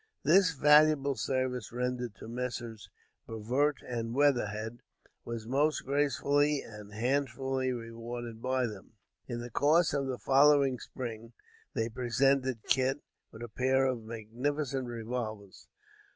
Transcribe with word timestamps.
This 0.23 0.53
valuable 0.55 1.13
service 1.13 1.71
rendered 1.71 2.15
to 2.15 2.27
Messrs. 2.27 2.89
Brevoort 3.27 3.83
and 3.87 4.15
Weatherhead, 4.15 4.79
was 5.25 5.45
most 5.45 5.81
gracefully 5.85 6.63
and 6.63 6.91
handsomely 6.91 7.71
rewarded 7.71 8.41
by 8.41 8.65
them. 8.65 8.93
In 9.27 9.41
the 9.41 9.51
course 9.51 9.93
of 9.93 10.07
the 10.07 10.17
following 10.17 10.79
spring, 10.79 11.33
they 11.75 11.87
presented 11.87 12.63
Kit 12.63 13.01
with 13.31 13.43
a 13.43 13.47
pair 13.47 13.85
of 13.85 14.01
magnificent 14.01 14.87
revolvers. 14.87 15.67